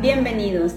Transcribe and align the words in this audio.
bienvenidos. 0.00 0.74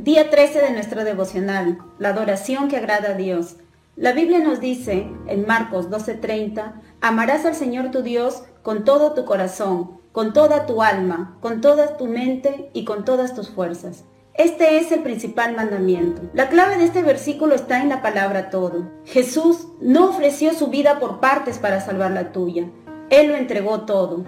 Día 0.00 0.28
13 0.28 0.60
de 0.60 0.72
nuestro 0.72 1.04
devocional, 1.04 1.78
la 1.98 2.08
adoración 2.08 2.68
que 2.68 2.76
agrada 2.76 3.10
a 3.10 3.14
Dios. 3.14 3.56
La 3.94 4.12
Biblia 4.12 4.40
nos 4.40 4.58
dice 4.58 5.06
en 5.28 5.46
Marcos 5.46 5.88
12:30, 5.88 6.72
amarás 7.00 7.44
al 7.44 7.54
Señor 7.54 7.92
tu 7.92 8.02
Dios 8.02 8.42
con 8.62 8.84
todo 8.84 9.12
tu 9.14 9.24
corazón, 9.24 10.00
con 10.10 10.32
toda 10.32 10.66
tu 10.66 10.82
alma, 10.82 11.38
con 11.40 11.60
toda 11.60 11.96
tu 11.96 12.06
mente 12.06 12.70
y 12.72 12.84
con 12.84 13.04
todas 13.04 13.34
tus 13.34 13.50
fuerzas. 13.50 14.04
Este 14.34 14.78
es 14.78 14.90
el 14.90 15.02
principal 15.02 15.54
mandamiento. 15.54 16.22
La 16.34 16.48
clave 16.48 16.76
de 16.76 16.84
este 16.84 17.02
versículo 17.02 17.54
está 17.54 17.80
en 17.80 17.88
la 17.88 18.02
palabra 18.02 18.50
todo. 18.50 18.90
Jesús 19.04 19.68
no 19.80 20.10
ofreció 20.10 20.52
su 20.52 20.66
vida 20.68 20.98
por 20.98 21.20
partes 21.20 21.58
para 21.58 21.80
salvar 21.80 22.10
la 22.10 22.32
tuya. 22.32 22.68
Él 23.10 23.28
lo 23.28 23.36
entregó 23.36 23.82
todo. 23.82 24.24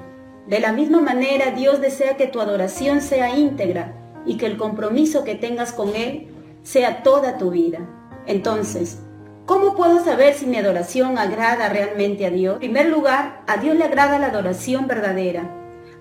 De 0.47 0.61
la 0.61 0.73
misma 0.73 1.01
manera, 1.01 1.51
Dios 1.51 1.81
desea 1.81 2.17
que 2.17 2.29
tu 2.29 2.41
adoración 2.41 3.03
sea 3.03 3.37
íntegra 3.37 3.99
y 4.27 4.37
que 4.37 4.47
el 4.47 4.57
compromiso 4.57 5.25
que 5.25 5.35
tengas 5.35 5.73
con 5.73 5.95
Él 5.95 6.29
sea 6.63 7.03
toda 7.03 7.39
tu 7.39 7.51
vida. 7.51 7.81
Entonces, 8.27 9.01
¿cómo 9.47 9.75
puedo 9.75 10.05
saber 10.05 10.35
si 10.35 10.47
mi 10.47 10.57
adoración 10.57 11.19
agrada 11.19 11.69
realmente 11.69 12.27
a 12.27 12.31
Dios? 12.31 12.55
En 12.57 12.73
primer 12.73 12.89
lugar, 12.89 13.43
a 13.47 13.57
Dios 13.57 13.77
le 13.77 13.85
agrada 13.85 14.19
la 14.19 14.27
adoración 14.27 14.87
verdadera. 14.87 15.55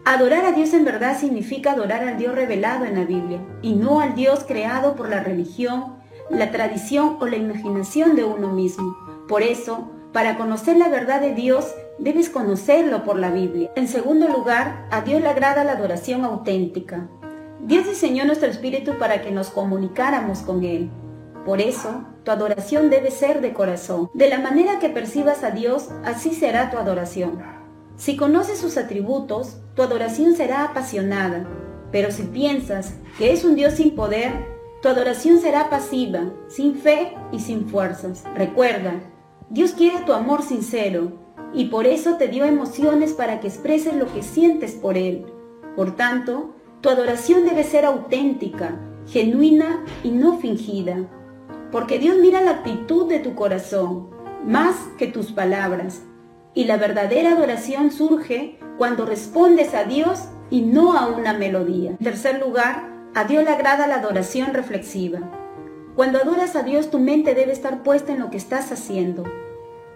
Adorar 0.06 0.46
a 0.46 0.52
Dios 0.54 0.74
en 0.74 0.86
verdad 0.86 1.20
significa 1.20 1.72
adorar 1.72 2.02
al 2.08 2.18
Dios 2.18 2.34
revelado 2.34 2.86
en 2.86 2.96
la 2.96 3.04
Biblia 3.04 3.42
y 3.62 3.74
no 3.74 4.00
al 4.00 4.16
Dios 4.16 4.46
creado 4.48 4.96
por 4.96 5.10
la 5.10 5.22
religión, 5.22 5.98
la 6.30 6.52
tradición 6.52 7.18
o 7.20 7.26
la 7.28 7.36
imaginación 7.36 8.16
de 8.16 8.24
uno 8.24 8.54
mismo. 8.54 8.96
Por 9.28 9.42
eso, 9.42 9.92
para 10.14 10.38
conocer 10.38 10.78
la 10.78 10.88
verdad 10.88 11.20
de 11.20 11.34
Dios, 11.34 11.76
debes 12.00 12.30
conocerlo 12.30 13.04
por 13.04 13.20
la 13.20 13.32
Biblia. 13.32 13.72
En 13.76 13.88
segundo 13.88 14.28
lugar, 14.28 14.88
a 14.92 15.02
Dios 15.02 15.22
le 15.22 15.28
agrada 15.28 15.64
la 15.64 15.74
adoración 15.74 16.24
auténtica. 16.24 17.10
Dios 17.62 17.88
diseñó 17.88 18.26
nuestro 18.26 18.50
espíritu 18.50 18.98
para 18.98 19.22
que 19.22 19.32
nos 19.32 19.50
comunicáramos 19.50 20.40
con 20.40 20.64
Él. 20.64 20.90
Por 21.46 21.62
eso, 21.62 22.04
tu 22.24 22.32
adoración 22.32 22.90
debe 22.90 23.10
ser 23.10 23.42
de 23.42 23.54
corazón. 23.54 24.10
De 24.14 24.30
la 24.30 24.40
manera 24.40 24.80
que 24.80 24.90
percibas 24.90 25.44
a 25.44 25.52
Dios, 25.52 25.90
así 26.04 26.34
será 26.34 26.70
tu 26.70 26.78
adoración. 26.78 27.42
Si 27.96 28.16
conoces 28.16 28.60
sus 28.60 28.78
atributos, 28.78 29.58
tu 29.74 29.82
adoración 29.82 30.36
será 30.36 30.66
apasionada. 30.66 31.48
Pero 31.92 32.12
si 32.12 32.24
piensas 32.24 32.96
que 33.18 33.32
es 33.32 33.44
un 33.44 33.56
Dios 33.56 33.74
sin 33.74 33.96
poder, 33.96 34.32
tu 34.82 34.90
adoración 34.90 35.40
será 35.40 35.70
pasiva, 35.70 36.32
sin 36.50 36.76
fe 36.76 37.14
y 37.32 37.40
sin 37.40 37.68
fuerzas. 37.68 38.24
Recuerda, 38.36 39.00
Dios 39.50 39.72
quiere 39.72 40.02
tu 40.06 40.14
amor 40.14 40.44
sincero 40.44 41.14
y 41.54 41.66
por 41.66 41.88
eso 41.88 42.18
te 42.18 42.28
dio 42.28 42.46
emociones 42.46 43.14
para 43.14 43.40
que 43.40 43.48
expreses 43.48 43.96
lo 43.96 44.06
que 44.14 44.22
sientes 44.22 44.74
por 44.74 44.98
Él. 44.98 45.26
Por 45.76 45.96
tanto, 45.96 46.57
tu 46.82 46.90
adoración 46.90 47.46
debe 47.46 47.64
ser 47.64 47.86
auténtica, 47.86 48.80
genuina 49.08 49.84
y 50.04 50.12
no 50.12 50.38
fingida, 50.38 50.98
porque 51.72 52.00
Dios 52.00 52.18
mira 52.18 52.42
la 52.42 52.52
actitud 52.52 53.08
de 53.08 53.20
tu 53.20 53.36
corazón 53.36 54.10
más 54.46 54.76
que 54.98 55.08
tus 55.08 55.32
palabras. 55.32 56.04
Y 56.54 56.66
la 56.66 56.78
verdadera 56.78 57.34
adoración 57.34 57.92
surge 57.92 58.60
cuando 58.78 59.06
respondes 59.06 59.74
a 59.74 59.84
Dios 59.84 60.30
y 60.50 60.62
no 60.62 60.98
a 60.98 61.08
una 61.08 61.34
melodía. 61.34 61.92
En 61.92 61.98
tercer 61.98 62.40
lugar, 62.40 62.90
a 63.14 63.26
Dios 63.26 63.44
le 63.44 63.50
agrada 63.50 63.88
la 63.88 63.96
adoración 63.96 64.54
reflexiva. 64.54 65.20
Cuando 65.96 66.20
adoras 66.20 66.56
a 66.56 66.64
Dios, 66.64 66.92
tu 66.92 67.00
mente 67.00 67.34
debe 67.34 67.52
estar 67.52 67.84
puesta 67.84 68.14
en 68.14 68.20
lo 68.20 68.30
que 68.30 68.38
estás 68.38 68.72
haciendo. 68.72 69.24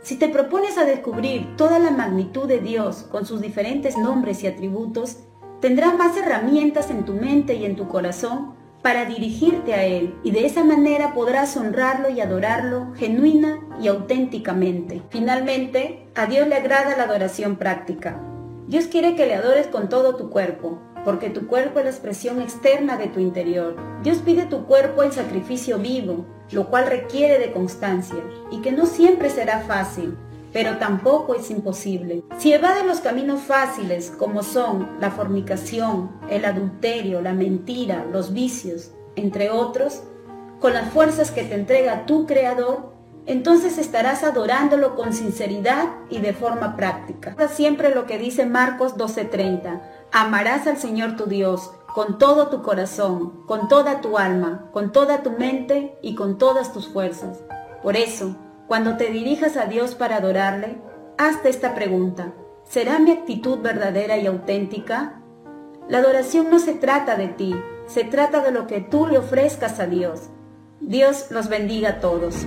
Si 0.02 0.18
te 0.18 0.30
propones 0.30 0.80
a 0.80 0.86
descubrir 0.86 1.56
toda 1.58 1.78
la 1.78 1.92
magnitud 1.92 2.48
de 2.48 2.60
Dios 2.60 3.04
con 3.12 3.28
sus 3.28 3.40
diferentes 3.40 3.98
nombres 3.98 4.44
y 4.44 4.48
atributos, 4.48 5.20
tendrás 5.62 5.96
más 5.96 6.18
herramientas 6.18 6.90
en 6.90 7.06
tu 7.06 7.14
mente 7.14 7.54
y 7.54 7.66
en 7.66 7.76
tu 7.76 7.88
corazón 7.88 8.56
para 8.82 9.06
dirigirte 9.06 9.76
a 9.76 9.86
Él 9.86 10.16
y 10.24 10.32
de 10.32 10.48
esa 10.48 10.64
manera 10.64 11.14
podrás 11.14 11.56
honrarlo 11.56 12.10
y 12.10 12.20
adorarlo 12.20 12.94
genuina 12.96 13.60
y 13.80 13.88
auténticamente. 13.88 15.04
Finalmente, 15.10 16.08
a 16.16 16.26
Dios 16.26 16.48
le 16.48 16.56
agrada 16.56 16.98
la 16.98 17.04
adoración 17.04 17.58
práctica. 17.58 18.20
Dios 18.68 18.88
quiere 18.88 19.16
que 19.16 19.28
le 19.28 19.36
adores 19.36 19.68
con 19.68 19.88
todo 19.88 20.16
tu 20.16 20.32
cuerpo, 20.32 20.82
porque 21.06 21.30
tu 21.30 21.46
cuerpo 21.46 21.80
es 21.80 21.86
la 21.86 21.92
expresión 21.92 22.42
externa 22.42 22.98
de 22.98 23.08
tu 23.08 23.20
interior. 23.20 23.76
Dios 24.02 24.20
pide 24.20 24.46
tu 24.46 24.66
cuerpo 24.66 25.04
en 25.04 25.12
sacrificio 25.12 25.78
vivo, 25.78 26.26
lo 26.52 26.70
cual 26.70 26.88
requiere 26.88 27.38
de 27.38 27.52
constancia 27.52 28.24
y 28.52 28.62
que 28.62 28.72
no 28.72 28.88
siempre 28.88 29.30
será 29.30 29.60
fácil, 29.60 30.18
pero 30.54 30.78
tampoco 30.78 31.36
es 31.36 31.50
imposible. 31.50 32.24
Si 32.38 32.54
evades 32.54 32.86
los 32.86 33.00
caminos 33.00 33.42
fáciles 33.42 34.12
como 34.18 34.44
son 34.44 34.98
la 35.00 35.12
fornicación, 35.12 36.12
el 36.30 36.46
adulterio, 36.46 37.22
la 37.22 37.34
mentira, 37.34 38.06
los 38.12 38.34
vicios, 38.34 38.92
entre 39.16 39.50
otros, 39.50 40.04
con 40.60 40.74
las 40.74 40.92
fuerzas 40.92 41.32
que 41.32 41.44
te 41.44 41.56
entrega 41.56 42.06
tu 42.06 42.26
Creador, 42.26 42.92
entonces 43.26 43.78
estarás 43.78 44.24
adorándolo 44.24 44.96
con 44.96 45.14
sinceridad 45.14 45.90
y 46.10 46.20
de 46.20 46.34
forma 46.34 46.76
práctica. 46.76 47.36
Siempre 47.50 47.94
lo 47.94 48.06
que 48.06 48.18
dice 48.18 48.46
Marcos 48.46 48.98
12:30, 48.98 49.82
amarás 50.12 50.68
al 50.68 50.78
Señor 50.78 51.16
tu 51.16 51.26
Dios 51.26 51.72
con 51.94 52.18
todo 52.18 52.48
tu 52.48 52.62
corazón, 52.62 53.46
con 53.46 53.68
toda 53.68 54.02
tu 54.02 54.18
alma, 54.18 54.70
con 54.72 54.92
toda 54.92 55.24
tu 55.24 55.32
mente 55.32 55.98
y 56.02 56.16
con 56.16 56.38
todas 56.38 56.74
tus 56.74 56.88
fuerzas. 56.88 57.40
Por 57.84 57.96
eso, 57.96 58.36
cuando 58.72 58.96
te 58.96 59.12
dirijas 59.12 59.58
a 59.58 59.66
Dios 59.66 59.96
para 59.96 60.16
adorarle, 60.16 60.78
hazte 61.18 61.50
esta 61.50 61.76
pregunta. 61.76 62.32
¿Será 62.64 63.00
mi 63.00 63.12
actitud 63.12 63.60
verdadera 63.60 64.16
y 64.16 64.28
auténtica? 64.28 65.22
La 65.90 65.98
adoración 65.98 66.50
no 66.50 66.58
se 66.58 66.76
trata 66.76 67.18
de 67.18 67.28
ti, 67.28 67.54
se 67.86 68.06
trata 68.06 68.40
de 68.40 68.54
lo 68.54 68.68
que 68.68 68.80
tú 68.80 69.08
le 69.08 69.18
ofrezcas 69.18 69.82
a 69.82 69.88
Dios. 69.88 70.30
Dios 70.80 71.32
los 71.32 71.50
bendiga 71.50 71.90
a 71.90 72.00
todos. 72.00 72.46